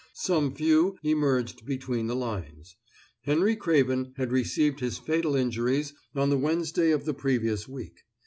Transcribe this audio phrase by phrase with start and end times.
[0.15, 2.75] Some few emerged between the lines.
[3.25, 8.01] Henry Craven had received his fatal injuries on the Wednesday of the previous week.